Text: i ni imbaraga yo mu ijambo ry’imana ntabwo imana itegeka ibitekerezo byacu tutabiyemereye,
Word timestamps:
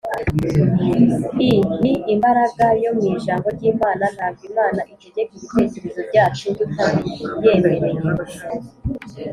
i 1.49 1.51
ni 1.81 1.93
imbaraga 2.13 2.65
yo 2.83 2.89
mu 2.97 3.03
ijambo 3.15 3.47
ry’imana 3.55 4.05
ntabwo 4.15 4.41
imana 4.49 4.81
itegeka 4.93 5.31
ibitekerezo 5.35 5.99
byacu 6.09 6.45
tutabiyemereye, 6.57 8.09